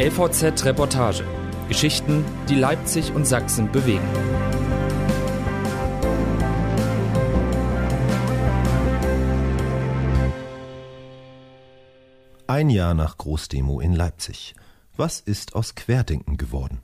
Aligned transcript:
LVZ 0.00 0.64
Reportage. 0.64 1.24
Geschichten, 1.66 2.24
die 2.48 2.54
Leipzig 2.54 3.12
und 3.12 3.26
Sachsen 3.26 3.72
bewegen. 3.72 4.08
Ein 12.46 12.70
Jahr 12.70 12.94
nach 12.94 13.18
Großdemo 13.18 13.80
in 13.80 13.92
Leipzig. 13.92 14.54
Was 14.96 15.18
ist 15.18 15.56
aus 15.56 15.74
Querdenken 15.74 16.36
geworden? 16.36 16.80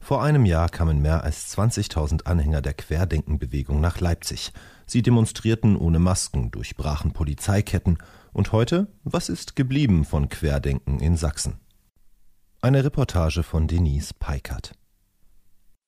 Vor 0.00 0.24
einem 0.24 0.44
Jahr 0.44 0.70
kamen 0.70 1.00
mehr 1.00 1.22
als 1.22 1.56
20.000 1.56 2.24
Anhänger 2.24 2.62
der 2.62 2.74
Querdenkenbewegung 2.74 3.80
nach 3.80 4.00
Leipzig. 4.00 4.52
Sie 4.86 5.02
demonstrierten 5.02 5.76
ohne 5.76 6.00
Masken, 6.00 6.50
durchbrachen 6.50 7.12
Polizeiketten. 7.12 7.98
Und 8.32 8.50
heute, 8.50 8.88
was 9.04 9.28
ist 9.28 9.54
geblieben 9.54 10.04
von 10.04 10.28
Querdenken 10.28 10.98
in 10.98 11.16
Sachsen? 11.16 11.61
Eine 12.64 12.84
Reportage 12.84 13.42
von 13.42 13.66
Denise 13.66 14.14
Peikert. 14.14 14.70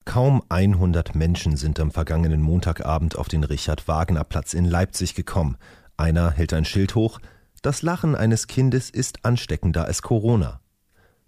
Kaum 0.05 0.43
100 0.49 1.15
Menschen 1.15 1.57
sind 1.57 1.79
am 1.79 1.93
vergangenen 1.93 2.43
Montagabend 2.43 3.17
auf 3.17 3.29
den 3.29 3.45
Richard-Wagner-Platz 3.45 4.55
in 4.55 4.65
Leipzig 4.65 5.15
gekommen. 5.15 5.57
Einer 5.97 6.33
hält 6.33 6.53
ein 6.53 6.65
Schild 6.65 6.97
hoch: 6.97 7.21
Das 7.63 7.83
Lachen 7.83 8.17
eines 8.17 8.49
Kindes 8.49 8.91
ist 8.91 9.25
ansteckender 9.25 9.85
als 9.85 10.03
Corona. 10.03 10.63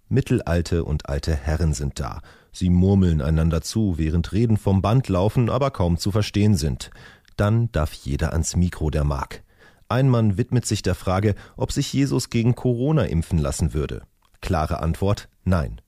Mittelalte 0.09 0.83
und 0.83 1.07
alte 1.07 1.33
Herren 1.33 1.71
sind 1.71 2.01
da. 2.01 2.19
Sie 2.51 2.69
murmeln 2.69 3.21
einander 3.21 3.61
zu, 3.61 3.97
während 3.97 4.33
Reden 4.33 4.57
vom 4.57 4.81
Band 4.81 5.07
laufen, 5.07 5.49
aber 5.49 5.71
kaum 5.71 5.95
zu 5.95 6.11
verstehen 6.11 6.57
sind. 6.57 6.91
Dann 7.37 7.71
darf 7.71 7.93
jeder 7.93 8.33
ans 8.33 8.57
Mikro, 8.57 8.89
der 8.89 9.05
mag. 9.05 9.45
Ein 9.87 10.09
Mann 10.09 10.37
widmet 10.37 10.65
sich 10.65 10.81
der 10.81 10.95
Frage, 10.95 11.35
ob 11.55 11.71
sich 11.71 11.93
Jesus 11.93 12.29
gegen 12.29 12.53
Corona 12.53 13.03
impfen 13.03 13.39
lassen 13.39 13.73
würde. 13.73 14.01
Klare 14.41 14.79
Antwort 14.79 15.29
Nein. 15.43 15.81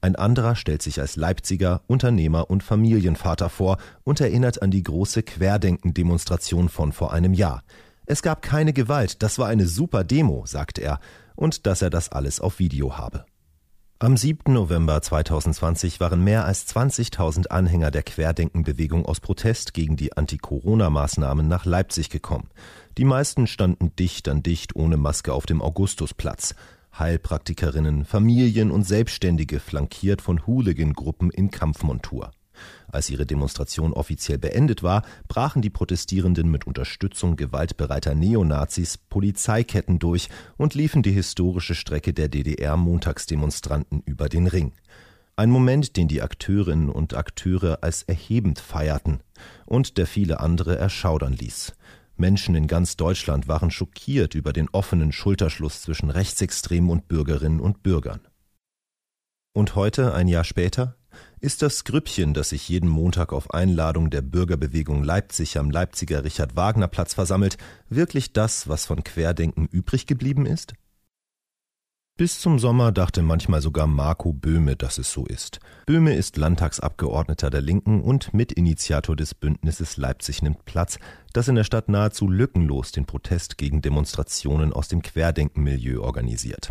Ein 0.00 0.16
anderer 0.16 0.54
stellt 0.54 0.82
sich 0.82 1.00
als 1.00 1.16
Leipziger, 1.16 1.82
Unternehmer 1.86 2.50
und 2.50 2.62
Familienvater 2.62 3.48
vor 3.48 3.78
und 4.04 4.20
erinnert 4.20 4.62
an 4.62 4.70
die 4.70 4.82
große 4.82 5.22
Querdenken-Demonstration 5.22 6.68
von 6.68 6.92
vor 6.92 7.12
einem 7.12 7.34
Jahr. 7.34 7.62
Es 8.04 8.22
gab 8.22 8.42
keine 8.42 8.72
Gewalt, 8.72 9.22
das 9.22 9.38
war 9.38 9.48
eine 9.48 9.66
super 9.66 10.04
Demo, 10.04 10.44
sagt 10.46 10.78
er, 10.78 11.00
und 11.34 11.66
dass 11.66 11.82
er 11.82 11.90
das 11.90 12.10
alles 12.10 12.40
auf 12.40 12.58
Video 12.58 12.96
habe. 12.96 13.24
Am 13.98 14.18
7. 14.18 14.52
November 14.52 15.00
2020 15.00 16.00
waren 16.00 16.22
mehr 16.22 16.44
als 16.44 16.68
20.000 16.68 17.46
Anhänger 17.46 17.90
der 17.90 18.02
Querdenkenbewegung 18.02 19.06
aus 19.06 19.20
Protest 19.20 19.72
gegen 19.72 19.96
die 19.96 20.14
Anti-Corona-Maßnahmen 20.14 21.48
nach 21.48 21.64
Leipzig 21.64 22.10
gekommen. 22.10 22.50
Die 22.98 23.06
meisten 23.06 23.46
standen 23.46 23.96
dicht 23.96 24.28
an 24.28 24.42
dicht 24.42 24.76
ohne 24.76 24.98
Maske 24.98 25.32
auf 25.32 25.46
dem 25.46 25.62
Augustusplatz. 25.62 26.54
Heilpraktikerinnen, 26.98 28.04
Familien 28.04 28.70
und 28.70 28.84
Selbstständige 28.84 29.60
flankiert 29.60 30.22
von 30.22 30.46
Hooligan-Gruppen 30.46 31.30
in 31.30 31.50
Kampfmontur. 31.50 32.30
Als 32.88 33.10
ihre 33.10 33.26
Demonstration 33.26 33.92
offiziell 33.92 34.38
beendet 34.38 34.82
war, 34.82 35.02
brachen 35.28 35.60
die 35.60 35.70
Protestierenden 35.70 36.50
mit 36.50 36.66
Unterstützung 36.66 37.36
gewaltbereiter 37.36 38.14
Neonazis 38.14 38.96
Polizeiketten 38.96 39.98
durch 39.98 40.28
und 40.56 40.74
liefen 40.74 41.02
die 41.02 41.12
historische 41.12 41.74
Strecke 41.74 42.12
der 42.12 42.28
DDR-Montagsdemonstranten 42.28 44.02
über 44.06 44.28
den 44.28 44.46
Ring. 44.46 44.72
Ein 45.38 45.50
Moment, 45.50 45.98
den 45.98 46.08
die 46.08 46.22
Akteurinnen 46.22 46.88
und 46.88 47.14
Akteure 47.14 47.82
als 47.82 48.04
erhebend 48.04 48.58
feierten 48.58 49.20
und 49.66 49.98
der 49.98 50.06
viele 50.06 50.40
andere 50.40 50.78
erschaudern 50.78 51.34
ließ. 51.34 51.74
Menschen 52.18 52.54
in 52.54 52.66
ganz 52.66 52.96
Deutschland 52.96 53.48
waren 53.48 53.70
schockiert 53.70 54.34
über 54.34 54.52
den 54.52 54.68
offenen 54.70 55.12
Schulterschluss 55.12 55.82
zwischen 55.82 56.10
Rechtsextremen 56.10 56.90
und 56.90 57.08
Bürgerinnen 57.08 57.60
und 57.60 57.82
Bürgern. 57.82 58.20
Und 59.52 59.74
heute, 59.74 60.14
ein 60.14 60.28
Jahr 60.28 60.44
später, 60.44 60.96
ist 61.40 61.62
das 61.62 61.84
Grüppchen, 61.84 62.34
das 62.34 62.50
sich 62.50 62.68
jeden 62.68 62.88
Montag 62.88 63.32
auf 63.32 63.52
Einladung 63.52 64.10
der 64.10 64.22
Bürgerbewegung 64.22 65.02
Leipzig 65.02 65.58
am 65.58 65.70
Leipziger 65.70 66.24
Richard 66.24 66.56
Wagner 66.56 66.88
Platz 66.88 67.14
versammelt, 67.14 67.56
wirklich 67.88 68.32
das, 68.32 68.68
was 68.68 68.86
von 68.86 69.02
Querdenken 69.02 69.66
übrig 69.66 70.06
geblieben 70.06 70.46
ist? 70.46 70.74
Bis 72.18 72.40
zum 72.40 72.58
Sommer 72.58 72.92
dachte 72.92 73.20
manchmal 73.20 73.60
sogar 73.60 73.86
Marco 73.86 74.32
Böhme, 74.32 74.74
dass 74.74 74.96
es 74.96 75.12
so 75.12 75.26
ist. 75.26 75.60
Böhme 75.84 76.14
ist 76.14 76.38
Landtagsabgeordneter 76.38 77.50
der 77.50 77.60
Linken 77.60 78.00
und 78.00 78.32
Mitinitiator 78.32 79.14
des 79.14 79.34
Bündnisses 79.34 79.98
Leipzig 79.98 80.40
nimmt 80.40 80.64
Platz, 80.64 80.98
das 81.34 81.48
in 81.48 81.56
der 81.56 81.64
Stadt 81.64 81.90
nahezu 81.90 82.26
lückenlos 82.26 82.90
den 82.90 83.04
Protest 83.04 83.58
gegen 83.58 83.82
Demonstrationen 83.82 84.72
aus 84.72 84.88
dem 84.88 85.02
Querdenkenmilieu 85.02 86.00
organisiert. 86.00 86.70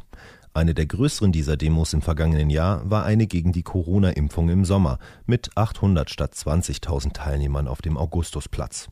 Eine 0.56 0.74
der 0.74 0.88
größeren 0.88 1.32
dieser 1.32 1.58
Demos 1.58 1.94
im 1.94 2.02
vergangenen 2.02 2.50
Jahr 2.50 2.90
war 2.90 3.06
eine 3.06 3.28
gegen 3.28 3.52
die 3.52 3.62
Corona-Impfung 3.62 4.50
im 4.50 4.66
Sommer 4.66 4.98
mit 5.28 5.56
800 5.56 6.10
statt 6.10 6.34
20.000 6.34 7.14
Teilnehmern 7.14 7.68
auf 7.68 7.84
dem 7.84 7.98
Augustusplatz. 7.98 8.88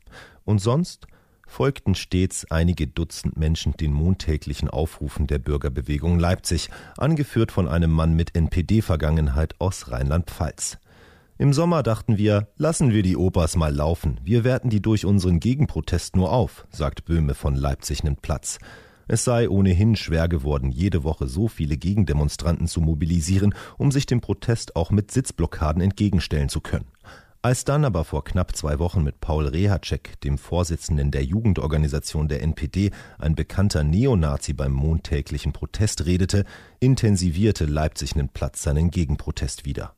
Und 0.46 0.60
sonst 0.60 1.08
folgten 1.48 1.96
stets 1.96 2.50
einige 2.50 2.88
Dutzend 2.88 3.38
Menschen 3.38 3.74
den 3.74 3.94
montäglichen 3.94 4.70
Aufrufen 4.70 5.28
der 5.28 5.40
Bürgerbewegung 5.40 6.20
Leipzig, 6.20 6.70
angeführt 6.98 7.52
von 7.52 7.68
einem 7.68 7.92
Mann 7.92 8.16
mit 8.16 8.36
NPD-Vergangenheit 8.36 9.56
aus 9.60 9.92
Rheinland-Pfalz. 9.92 10.78
Im 11.38 11.52
Sommer 11.52 11.84
dachten 11.84 12.18
wir, 12.18 12.48
lassen 12.58 12.92
wir 12.92 13.04
die 13.04 13.18
Opas 13.18 13.56
mal 13.56 13.74
laufen, 13.74 14.20
wir 14.24 14.44
werten 14.44 14.70
die 14.70 14.82
durch 14.82 15.06
unseren 15.06 15.40
Gegenprotest 15.40 16.16
nur 16.16 16.32
auf, 16.32 16.66
sagt 16.70 17.06
Böhme 17.06 17.34
von 17.34 17.56
Leipzig 17.56 18.04
nimmt 18.04 18.22
Platz. 18.22 18.60
Es 19.08 19.26
sei 19.26 19.50
ohnehin 19.50 19.96
schwer 19.96 20.30
geworden, 20.30 20.72
jede 20.72 21.04
Woche 21.04 21.28
so 21.28 21.48
viele 21.48 21.76
Gegendemonstranten 21.76 22.68
zu 22.68 22.80
mobilisieren, 22.80 23.54
um 23.78 23.92
sich 23.92 24.06
dem 24.06 24.22
Protest 24.22 24.76
auch 24.76 24.92
mit 24.92 25.12
Sitzblockaden 25.12 25.82
entgegenstellen 25.82 26.50
zu 26.50 26.62
können. 26.62 26.88
Als 27.46 27.66
dann 27.66 27.84
aber 27.84 28.06
vor 28.06 28.24
knapp 28.24 28.56
zwei 28.56 28.80
Wochen 28.80 29.04
mit 29.04 29.20
Paul 29.20 29.48
Rehacek, 29.48 30.18
dem 30.22 30.38
Vorsitzenden 30.38 31.12
der 31.12 31.26
Jugendorganisation 31.26 32.30
der 32.30 32.42
NPD, 32.42 32.92
ein 33.20 33.36
bekannter 33.36 33.84
Neonazi 33.84 34.54
beim 34.54 34.72
montäglichen 34.72 35.52
Protest 35.52 36.06
redete, 36.06 36.46
intensivierte 36.80 37.66
Leipzig 37.66 38.16
nen 38.16 38.30
Platz 38.30 38.64
seinen 38.64 38.92
Gegenprotest 38.92 39.66
wieder. 39.66 39.94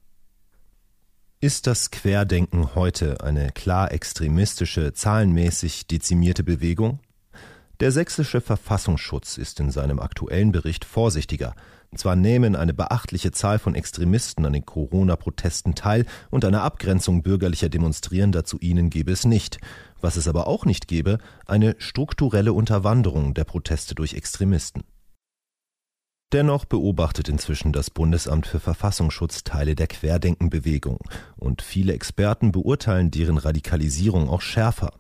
Ist 1.39 1.67
das 1.67 1.91
Querdenken 1.91 2.73
heute 2.73 3.23
eine 3.23 3.51
klar 3.51 3.91
extremistische, 3.91 4.93
zahlenmäßig 4.93 5.85
dezimierte 5.85 6.43
Bewegung? 6.43 6.97
Der 7.79 7.91
sächsische 7.91 8.39
Verfassungsschutz 8.39 9.37
ist 9.37 9.59
in 9.59 9.69
seinem 9.69 9.99
aktuellen 9.99 10.51
Bericht 10.51 10.85
vorsichtiger, 10.85 11.55
zwar 11.97 12.15
nehmen 12.15 12.55
eine 12.55 12.73
beachtliche 12.73 13.31
Zahl 13.31 13.59
von 13.59 13.75
Extremisten 13.75 14.45
an 14.45 14.53
den 14.53 14.65
Corona-Protesten 14.65 15.75
teil 15.75 16.05
und 16.29 16.45
eine 16.45 16.61
Abgrenzung 16.61 17.23
bürgerlicher 17.23 17.69
Demonstrierender 17.69 18.43
zu 18.43 18.59
ihnen 18.59 18.89
gebe 18.89 19.11
es 19.11 19.25
nicht. 19.25 19.59
Was 20.01 20.17
es 20.17 20.27
aber 20.27 20.47
auch 20.47 20.65
nicht 20.65 20.87
gebe, 20.87 21.19
eine 21.45 21.75
strukturelle 21.79 22.53
Unterwanderung 22.53 23.33
der 23.33 23.45
Proteste 23.45 23.95
durch 23.95 24.13
Extremisten. 24.13 24.83
Dennoch 26.33 26.65
beobachtet 26.65 27.29
inzwischen 27.29 27.71
das 27.71 27.89
Bundesamt 27.89 28.47
für 28.47 28.59
Verfassungsschutz 28.59 29.43
Teile 29.43 29.75
der 29.75 29.87
Querdenkenbewegung 29.87 30.99
und 31.37 31.61
viele 31.61 31.93
Experten 31.93 32.51
beurteilen 32.51 33.11
deren 33.11 33.37
Radikalisierung 33.37 34.27
auch 34.27 34.41
schärfer. 34.41 34.91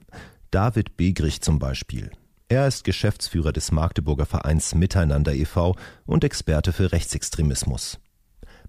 David 0.51 0.95
Begrich 0.95 1.41
zum 1.41 1.59
Beispiel, 1.59 2.11
er 2.47 2.67
ist 2.67 2.83
Geschäftsführer 2.83 3.51
des 3.51 3.71
Magdeburger 3.71 4.25
Vereins 4.25 4.75
Miteinander 4.75 5.33
e.V. 5.33 5.75
und 6.05 6.23
Experte 6.23 6.73
für 6.73 6.91
Rechtsextremismus. 6.91 7.99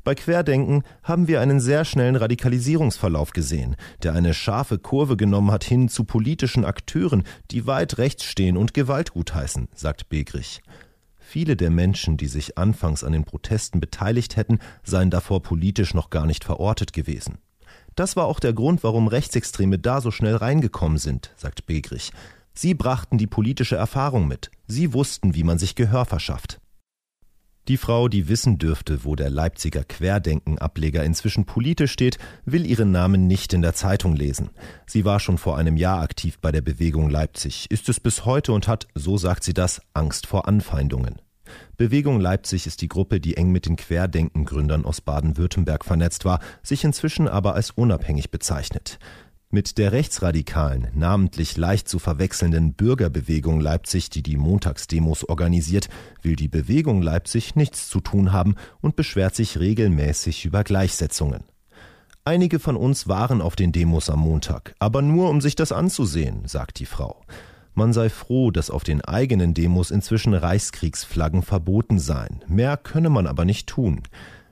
Bei 0.03 0.15
Querdenken 0.15 0.85
haben 1.03 1.27
wir 1.27 1.41
einen 1.41 1.59
sehr 1.59 1.85
schnellen 1.85 2.17
Radikalisierungsverlauf 2.17 3.33
gesehen, 3.33 3.75
der 4.03 4.15
eine 4.15 4.35
scharfe 4.35 4.79
Kurve 4.79 5.17
genommen 5.17 5.51
hat 5.51 5.65
hin 5.65 5.89
zu 5.89 6.05
politischen 6.05 6.65
Akteuren, 6.65 7.25
die 7.51 7.67
weit 7.67 7.99
rechts 7.99 8.25
stehen 8.25 8.57
und 8.57 8.73
Gewalt 8.73 9.13
gutheißen, 9.13 9.69
sagt 9.75 10.09
Begrich. 10.09 10.61
Viele 11.19 11.57
der 11.57 11.71
Menschen, 11.71 12.17
die 12.17 12.29
sich 12.29 12.57
anfangs 12.57 13.03
an 13.03 13.13
den 13.13 13.25
Protesten 13.25 13.81
beteiligt 13.81 14.37
hätten, 14.37 14.61
seien 14.85 15.11
davor 15.11 15.43
politisch 15.43 15.93
noch 15.93 16.09
gar 16.09 16.25
nicht 16.25 16.45
verortet 16.45 16.93
gewesen. 16.93 17.39
Das 17.97 18.15
war 18.15 18.27
auch 18.27 18.39
der 18.39 18.53
Grund, 18.53 18.85
warum 18.85 19.09
Rechtsextreme 19.09 19.81
da 19.81 20.01
so 20.01 20.13
schnell 20.13 20.37
reingekommen 20.37 20.99
sind, 20.99 21.33
sagt 21.35 21.67
Begrich. 21.67 22.13
Sie 22.59 22.73
brachten 22.73 23.19
die 23.19 23.27
politische 23.27 23.77
Erfahrung 23.77 24.27
mit. 24.27 24.51
Sie 24.67 24.95
wussten, 24.95 25.35
wie 25.35 25.45
man 25.45 25.59
sich 25.59 25.75
Gehör 25.75 26.07
verschafft. 26.07 26.59
Die 27.69 27.77
Frau, 27.77 28.09
die 28.09 28.29
wissen 28.29 28.59
dürfte, 28.59 29.05
wo 29.05 29.15
der 29.15 29.29
Leipziger 29.29 29.85
Querdenken-Ableger 29.85 31.05
inzwischen 31.05 31.45
politisch 31.45 31.93
steht, 31.93 32.17
will 32.45 32.65
ihren 32.65 32.93
Namen 32.93 33.27
nicht 33.27 33.53
in 33.53 33.61
der 33.61 33.75
Zeitung 33.75 34.15
lesen. 34.15 34.51
Sie 34.87 35.05
war 35.05 35.21
schon 35.21 35.37
vor 35.37 35.59
einem 35.59 35.77
Jahr 35.77 36.01
aktiv 36.01 36.39
bei 36.39 36.51
der 36.51 36.63
Bewegung 36.63 37.11
Leipzig, 37.11 37.67
ist 37.71 37.89
es 37.91 38.01
bis 38.01 38.25
heute 38.25 38.53
und 38.53 38.69
hat, 38.69 38.87
so 38.95 39.19
sagt 39.19 39.45
sie 39.45 39.55
das, 39.55 39.83
Angst 39.93 40.27
vor 40.27 40.49
Anfeindungen. 40.49 41.17
Bewegung 41.77 42.21
Leipzig 42.21 42.67
ist 42.67 42.81
die 42.83 42.89
Gruppe, 42.89 43.21
die 43.21 43.37
eng 43.37 43.51
mit 43.51 43.67
den 43.67 43.77
Querdenken-Gründern 43.77 44.85
aus 44.85 45.01
Baden-Württemberg 45.01 45.85
vernetzt 45.85 46.25
war, 46.25 46.41
sich 46.63 46.85
inzwischen 46.85 47.29
aber 47.29 47.55
als 47.55 47.71
unabhängig 47.71 48.31
bezeichnet. 48.31 48.99
Mit 49.49 49.79
der 49.79 49.93
rechtsradikalen, 49.93 50.89
namentlich 50.95 51.57
leicht 51.57 51.89
zu 51.89 52.01
verwechselnden 52.01 52.75
Bürgerbewegung 52.75 53.61
Leipzig, 53.61 54.11
die 54.11 54.25
die 54.25 54.37
Montagsdemos 54.37 55.29
organisiert, 55.29 55.89
will 56.21 56.35
die 56.35 56.49
Bewegung 56.49 57.01
Leipzig 57.01 57.55
nichts 57.55 57.89
zu 57.89 58.01
tun 58.01 58.33
haben 58.33 58.57
und 58.81 58.97
beschwert 58.97 59.37
sich 59.37 59.61
regelmäßig 59.61 60.45
über 60.45 60.65
Gleichsetzungen. 60.65 61.45
Einige 62.25 62.59
von 62.59 62.77
uns 62.77 63.07
waren 63.07 63.41
auf 63.41 63.55
den 63.55 63.71
Demos 63.71 64.11
am 64.11 64.19
Montag, 64.19 64.75
aber 64.81 65.01
nur 65.01 65.31
um 65.31 65.41
sich 65.41 65.55
das 65.55 65.71
anzusehen, 65.71 66.49
sagt 66.49 66.81
die 66.81 66.87
Frau. 66.87 67.23
Man 67.73 67.93
sei 67.93 68.09
froh, 68.09 68.51
dass 68.51 68.69
auf 68.69 68.83
den 68.83 69.01
eigenen 69.01 69.55
Demos 69.55 69.93
inzwischen 69.93 70.35
Reichskriegsflaggen 70.35 71.43
verboten 71.43 72.01
seien. 72.01 72.43
Mehr 72.49 72.77
könne 72.77 73.11
man 73.11 73.29
aber 73.29 73.45
nicht 73.45 73.69
tun. 73.69 74.03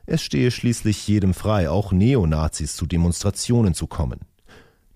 Es 0.06 0.22
stehe 0.22 0.52
schließlich 0.52 1.08
jedem 1.08 1.34
frei, 1.34 1.68
auch 1.68 1.90
Neonazis 1.90 2.76
zu 2.76 2.86
Demonstrationen 2.86 3.74
zu 3.74 3.88
kommen. 3.88 4.20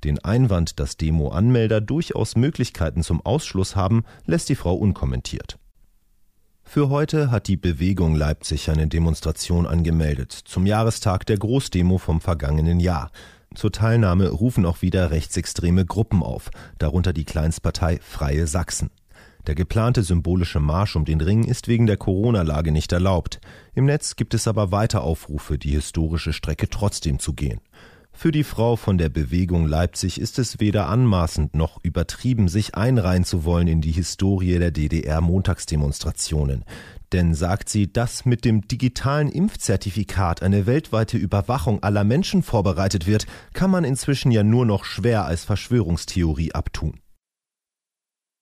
Den 0.04 0.18
Einwand, 0.20 0.78
dass 0.78 0.96
Demo-Anmelder 0.96 1.80
durchaus 1.80 2.36
Möglichkeiten 2.36 3.02
zum 3.02 3.24
Ausschluss 3.24 3.76
haben, 3.76 4.04
lässt 4.26 4.48
die 4.48 4.54
Frau 4.54 4.74
unkommentiert. 4.74 5.58
Für 6.62 6.90
heute 6.90 7.30
hat 7.30 7.48
die 7.48 7.56
Bewegung 7.56 8.14
Leipzig 8.14 8.70
eine 8.70 8.88
Demonstration 8.88 9.66
angemeldet, 9.66 10.32
zum 10.32 10.66
Jahrestag 10.66 11.24
der 11.24 11.38
Großdemo 11.38 11.96
vom 11.96 12.20
vergangenen 12.20 12.78
Jahr. 12.78 13.10
Zur 13.54 13.72
Teilnahme 13.72 14.28
rufen 14.28 14.66
auch 14.66 14.82
wieder 14.82 15.10
rechtsextreme 15.10 15.86
Gruppen 15.86 16.22
auf, 16.22 16.50
darunter 16.78 17.14
die 17.14 17.24
Kleinstpartei 17.24 17.98
Freie 18.02 18.46
Sachsen. 18.46 18.90
Der 19.46 19.54
geplante 19.54 20.02
symbolische 20.02 20.60
Marsch 20.60 20.94
um 20.94 21.06
den 21.06 21.22
Ring 21.22 21.44
ist 21.44 21.68
wegen 21.68 21.86
der 21.86 21.96
Corona-Lage 21.96 22.70
nicht 22.70 22.92
erlaubt. 22.92 23.40
Im 23.74 23.86
Netz 23.86 24.16
gibt 24.16 24.34
es 24.34 24.46
aber 24.46 24.70
weiter 24.70 25.02
Aufrufe, 25.02 25.56
die 25.56 25.70
historische 25.70 26.34
Strecke 26.34 26.68
trotzdem 26.68 27.18
zu 27.18 27.32
gehen. 27.32 27.60
Für 28.20 28.32
die 28.32 28.42
Frau 28.42 28.74
von 28.74 28.98
der 28.98 29.10
Bewegung 29.10 29.64
Leipzig 29.64 30.20
ist 30.20 30.40
es 30.40 30.58
weder 30.58 30.88
anmaßend 30.88 31.54
noch 31.54 31.78
übertrieben, 31.84 32.48
sich 32.48 32.74
einreihen 32.74 33.22
zu 33.22 33.44
wollen 33.44 33.68
in 33.68 33.80
die 33.80 33.92
Historie 33.92 34.58
der 34.58 34.72
DDR-Montagsdemonstrationen. 34.72 36.64
Denn 37.12 37.32
sagt 37.32 37.68
sie, 37.68 37.92
dass 37.92 38.24
mit 38.24 38.44
dem 38.44 38.66
digitalen 38.66 39.28
Impfzertifikat 39.28 40.42
eine 40.42 40.66
weltweite 40.66 41.16
Überwachung 41.16 41.80
aller 41.84 42.02
Menschen 42.02 42.42
vorbereitet 42.42 43.06
wird, 43.06 43.26
kann 43.52 43.70
man 43.70 43.84
inzwischen 43.84 44.32
ja 44.32 44.42
nur 44.42 44.66
noch 44.66 44.84
schwer 44.84 45.24
als 45.24 45.44
Verschwörungstheorie 45.44 46.50
abtun. 46.50 46.98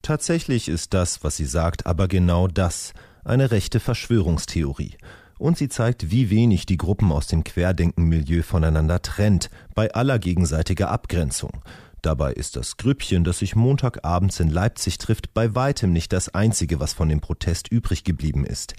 Tatsächlich 0.00 0.70
ist 0.70 0.94
das, 0.94 1.22
was 1.22 1.36
sie 1.36 1.44
sagt, 1.44 1.84
aber 1.84 2.08
genau 2.08 2.48
das, 2.48 2.94
eine 3.24 3.50
rechte 3.50 3.78
Verschwörungstheorie 3.78 4.96
und 5.38 5.58
sie 5.58 5.68
zeigt, 5.68 6.10
wie 6.10 6.30
wenig 6.30 6.66
die 6.66 6.76
Gruppen 6.76 7.12
aus 7.12 7.26
dem 7.26 7.44
Querdenkenmilieu 7.44 8.42
voneinander 8.42 9.02
trennt, 9.02 9.50
bei 9.74 9.92
aller 9.92 10.18
gegenseitiger 10.18 10.90
Abgrenzung. 10.90 11.62
Dabei 12.02 12.32
ist 12.32 12.56
das 12.56 12.76
Grüppchen, 12.76 13.24
das 13.24 13.40
sich 13.40 13.56
Montagabends 13.56 14.38
in 14.38 14.48
Leipzig 14.48 14.98
trifft, 14.98 15.34
bei 15.34 15.54
weitem 15.54 15.92
nicht 15.92 16.12
das 16.12 16.28
einzige, 16.28 16.78
was 16.78 16.92
von 16.92 17.08
dem 17.08 17.20
Protest 17.20 17.68
übrig 17.68 18.04
geblieben 18.04 18.44
ist. 18.44 18.74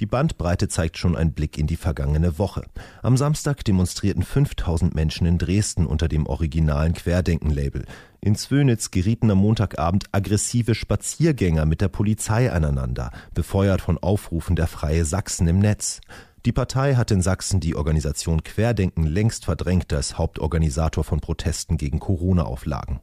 Die 0.00 0.06
Bandbreite 0.06 0.68
zeigt 0.68 0.96
schon 0.96 1.16
ein 1.16 1.32
Blick 1.32 1.58
in 1.58 1.66
die 1.66 1.76
vergangene 1.76 2.38
Woche. 2.38 2.64
Am 3.02 3.16
Samstag 3.16 3.64
demonstrierten 3.64 4.22
5000 4.22 4.94
Menschen 4.94 5.26
in 5.26 5.38
Dresden 5.38 5.86
unter 5.86 6.08
dem 6.08 6.26
originalen 6.26 6.94
Querdenken-Label. 6.94 7.84
In 8.20 8.34
Zwönitz 8.34 8.90
gerieten 8.90 9.30
am 9.30 9.38
Montagabend 9.38 10.06
aggressive 10.12 10.74
Spaziergänger 10.74 11.66
mit 11.66 11.80
der 11.80 11.88
Polizei 11.88 12.50
aneinander, 12.50 13.10
befeuert 13.34 13.80
von 13.80 13.98
Aufrufen 13.98 14.56
der 14.56 14.66
Freie 14.66 15.04
Sachsen 15.04 15.46
im 15.46 15.58
Netz. 15.58 16.00
Die 16.46 16.52
Partei 16.52 16.94
hat 16.94 17.10
in 17.10 17.22
Sachsen 17.22 17.60
die 17.60 17.76
Organisation 17.76 18.42
Querdenken 18.42 19.04
längst 19.06 19.44
verdrängt 19.44 19.92
als 19.92 20.18
Hauptorganisator 20.18 21.04
von 21.04 21.20
Protesten 21.20 21.76
gegen 21.76 22.00
Corona-Auflagen. 22.00 23.00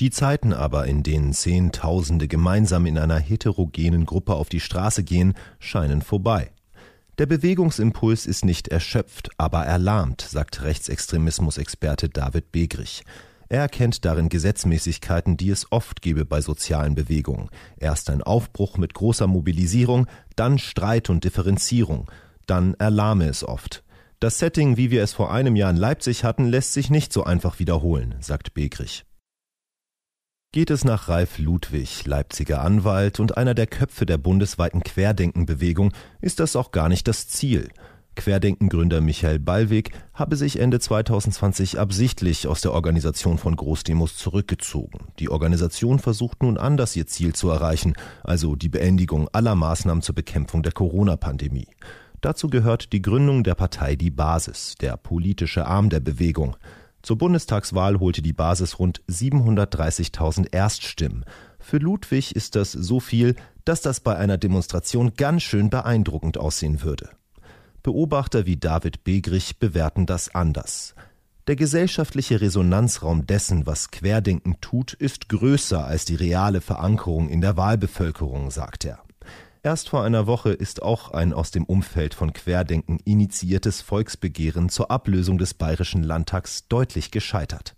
Die 0.00 0.10
Zeiten 0.10 0.52
aber, 0.52 0.86
in 0.86 1.04
denen 1.04 1.32
Zehntausende 1.32 2.26
gemeinsam 2.26 2.84
in 2.86 2.98
einer 2.98 3.18
heterogenen 3.18 4.06
Gruppe 4.06 4.34
auf 4.34 4.48
die 4.48 4.58
Straße 4.58 5.04
gehen, 5.04 5.34
scheinen 5.60 6.02
vorbei. 6.02 6.50
Der 7.18 7.26
Bewegungsimpuls 7.26 8.26
ist 8.26 8.44
nicht 8.44 8.66
erschöpft, 8.66 9.30
aber 9.38 9.64
erlahmt, 9.64 10.22
sagt 10.22 10.62
Rechtsextremismusexperte 10.62 12.08
David 12.08 12.50
Begrich. 12.50 13.04
Er 13.48 13.60
erkennt 13.60 14.04
darin 14.04 14.30
Gesetzmäßigkeiten, 14.30 15.36
die 15.36 15.50
es 15.50 15.70
oft 15.70 16.02
gebe 16.02 16.24
bei 16.24 16.40
sozialen 16.40 16.96
Bewegungen. 16.96 17.50
Erst 17.76 18.10
ein 18.10 18.20
Aufbruch 18.20 18.78
mit 18.78 18.94
großer 18.94 19.28
Mobilisierung, 19.28 20.08
dann 20.34 20.58
Streit 20.58 21.08
und 21.08 21.22
Differenzierung, 21.22 22.10
dann 22.46 22.74
erlahme 22.74 23.28
es 23.28 23.44
oft. 23.44 23.84
Das 24.18 24.40
Setting, 24.40 24.76
wie 24.76 24.90
wir 24.90 25.04
es 25.04 25.12
vor 25.12 25.32
einem 25.32 25.54
Jahr 25.54 25.70
in 25.70 25.76
Leipzig 25.76 26.24
hatten, 26.24 26.46
lässt 26.46 26.72
sich 26.72 26.90
nicht 26.90 27.12
so 27.12 27.22
einfach 27.22 27.60
wiederholen, 27.60 28.16
sagt 28.18 28.54
Begrich. 28.54 29.04
Geht 30.54 30.70
es 30.70 30.84
nach 30.84 31.08
Ralf 31.08 31.38
Ludwig, 31.38 32.06
Leipziger 32.06 32.62
Anwalt 32.62 33.18
und 33.18 33.36
einer 33.36 33.54
der 33.54 33.66
Köpfe 33.66 34.06
der 34.06 34.18
bundesweiten 34.18 34.84
Querdenkenbewegung, 34.84 35.92
ist 36.20 36.38
das 36.38 36.54
auch 36.54 36.70
gar 36.70 36.88
nicht 36.88 37.08
das 37.08 37.26
Ziel. 37.26 37.70
Querdenkengründer 38.14 39.00
Michael 39.00 39.40
Ballweg 39.40 39.90
habe 40.12 40.36
sich 40.36 40.60
Ende 40.60 40.78
2020 40.78 41.80
absichtlich 41.80 42.46
aus 42.46 42.60
der 42.60 42.72
Organisation 42.72 43.36
von 43.36 43.56
Großdemos 43.56 44.16
zurückgezogen. 44.16 45.08
Die 45.18 45.28
Organisation 45.28 45.98
versucht 45.98 46.44
nun 46.44 46.56
anders 46.56 46.94
ihr 46.94 47.08
Ziel 47.08 47.32
zu 47.32 47.50
erreichen, 47.50 47.94
also 48.22 48.54
die 48.54 48.68
Beendigung 48.68 49.28
aller 49.32 49.56
Maßnahmen 49.56 50.02
zur 50.02 50.14
Bekämpfung 50.14 50.62
der 50.62 50.70
Corona-Pandemie. 50.70 51.66
Dazu 52.20 52.48
gehört 52.48 52.92
die 52.92 53.02
Gründung 53.02 53.42
der 53.42 53.56
Partei 53.56 53.96
Die 53.96 54.12
Basis, 54.12 54.76
der 54.80 54.98
politische 54.98 55.66
Arm 55.66 55.90
der 55.90 55.98
Bewegung. 55.98 56.54
Zur 57.04 57.18
Bundestagswahl 57.18 58.00
holte 58.00 58.22
die 58.22 58.32
Basis 58.32 58.78
rund 58.78 59.02
730.000 59.10 60.54
Erststimmen. 60.54 61.26
Für 61.58 61.76
Ludwig 61.76 62.34
ist 62.34 62.56
das 62.56 62.72
so 62.72 62.98
viel, 62.98 63.36
dass 63.66 63.82
das 63.82 64.00
bei 64.00 64.16
einer 64.16 64.38
Demonstration 64.38 65.12
ganz 65.14 65.42
schön 65.42 65.68
beeindruckend 65.68 66.38
aussehen 66.38 66.80
würde. 66.80 67.10
Beobachter 67.82 68.46
wie 68.46 68.56
David 68.56 69.04
Begrich 69.04 69.58
bewerten 69.58 70.06
das 70.06 70.34
anders. 70.34 70.94
Der 71.46 71.56
gesellschaftliche 71.56 72.40
Resonanzraum 72.40 73.26
dessen, 73.26 73.66
was 73.66 73.90
Querdenken 73.90 74.56
tut, 74.62 74.94
ist 74.94 75.28
größer 75.28 75.84
als 75.84 76.06
die 76.06 76.14
reale 76.14 76.62
Verankerung 76.62 77.28
in 77.28 77.42
der 77.42 77.58
Wahlbevölkerung, 77.58 78.50
sagt 78.50 78.86
er. 78.86 79.00
Erst 79.64 79.88
vor 79.88 80.04
einer 80.04 80.26
Woche 80.26 80.50
ist 80.50 80.82
auch 80.82 81.12
ein 81.12 81.32
aus 81.32 81.50
dem 81.50 81.64
Umfeld 81.64 82.12
von 82.12 82.34
Querdenken 82.34 82.98
initiiertes 83.06 83.80
Volksbegehren 83.80 84.68
zur 84.68 84.90
Ablösung 84.90 85.38
des 85.38 85.54
Bayerischen 85.54 86.02
Landtags 86.02 86.68
deutlich 86.68 87.10
gescheitert. 87.10 87.74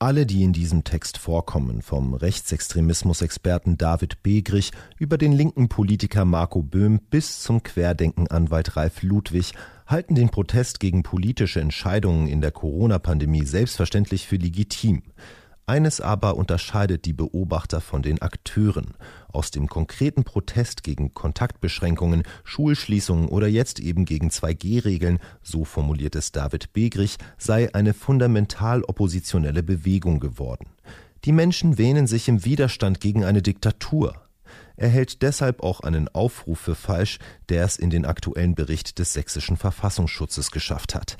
Alle, 0.00 0.26
die 0.26 0.42
in 0.42 0.52
diesem 0.52 0.82
Text 0.82 1.18
vorkommen, 1.18 1.82
vom 1.82 2.14
Rechtsextremismus-Experten 2.14 3.78
David 3.78 4.24
Begrich 4.24 4.72
über 4.98 5.18
den 5.18 5.32
linken 5.32 5.68
Politiker 5.68 6.24
Marco 6.24 6.62
Böhm 6.62 6.98
bis 6.98 7.42
zum 7.42 7.62
Querdenkenanwalt 7.62 8.76
Ralf 8.76 9.04
Ludwig, 9.04 9.52
halten 9.86 10.16
den 10.16 10.30
Protest 10.30 10.80
gegen 10.80 11.04
politische 11.04 11.60
Entscheidungen 11.60 12.26
in 12.26 12.40
der 12.40 12.50
Corona-Pandemie 12.50 13.44
selbstverständlich 13.44 14.26
für 14.26 14.36
legitim. 14.36 15.04
Eines 15.68 16.00
aber 16.00 16.36
unterscheidet 16.36 17.06
die 17.06 17.12
Beobachter 17.12 17.80
von 17.80 18.00
den 18.00 18.22
Akteuren. 18.22 18.94
Aus 19.26 19.50
dem 19.50 19.66
konkreten 19.66 20.22
Protest 20.22 20.84
gegen 20.84 21.12
Kontaktbeschränkungen, 21.12 22.22
Schulschließungen 22.44 23.26
oder 23.26 23.48
jetzt 23.48 23.80
eben 23.80 24.04
gegen 24.04 24.28
2G-Regeln, 24.28 25.18
so 25.42 25.64
formuliert 25.64 26.14
es 26.14 26.30
David 26.30 26.72
Begrich, 26.72 27.16
sei 27.36 27.74
eine 27.74 27.94
fundamental 27.94 28.84
oppositionelle 28.84 29.64
Bewegung 29.64 30.20
geworden. 30.20 30.68
Die 31.24 31.32
Menschen 31.32 31.78
wähnen 31.78 32.06
sich 32.06 32.28
im 32.28 32.44
Widerstand 32.44 33.00
gegen 33.00 33.24
eine 33.24 33.42
Diktatur. 33.42 34.14
Er 34.76 34.88
hält 34.88 35.22
deshalb 35.22 35.64
auch 35.64 35.80
einen 35.80 36.06
Aufruf 36.06 36.60
für 36.60 36.76
falsch, 36.76 37.18
der 37.48 37.64
es 37.64 37.76
in 37.76 37.90
den 37.90 38.04
aktuellen 38.04 38.54
Bericht 38.54 39.00
des 39.00 39.14
sächsischen 39.14 39.56
Verfassungsschutzes 39.56 40.52
geschafft 40.52 40.94
hat. 40.94 41.16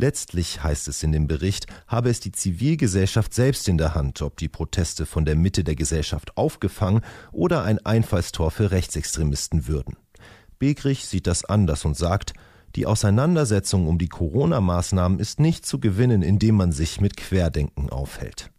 Letztlich 0.00 0.62
heißt 0.62 0.86
es 0.86 1.02
in 1.02 1.10
dem 1.10 1.26
Bericht, 1.26 1.66
habe 1.88 2.08
es 2.08 2.20
die 2.20 2.30
Zivilgesellschaft 2.30 3.34
selbst 3.34 3.66
in 3.66 3.78
der 3.78 3.96
Hand, 3.96 4.22
ob 4.22 4.36
die 4.36 4.48
Proteste 4.48 5.06
von 5.06 5.24
der 5.24 5.34
Mitte 5.34 5.64
der 5.64 5.74
Gesellschaft 5.74 6.36
aufgefangen 6.36 7.02
oder 7.32 7.64
ein 7.64 7.84
Einfallstor 7.84 8.52
für 8.52 8.70
Rechtsextremisten 8.70 9.66
würden. 9.66 9.96
Begrich 10.60 11.04
sieht 11.04 11.26
das 11.26 11.44
anders 11.44 11.84
und 11.84 11.96
sagt, 11.96 12.34
die 12.76 12.86
Auseinandersetzung 12.86 13.88
um 13.88 13.98
die 13.98 14.08
Corona-Maßnahmen 14.08 15.18
ist 15.18 15.40
nicht 15.40 15.66
zu 15.66 15.80
gewinnen, 15.80 16.22
indem 16.22 16.54
man 16.54 16.70
sich 16.70 17.00
mit 17.00 17.16
Querdenken 17.16 17.90
aufhält. 17.90 18.52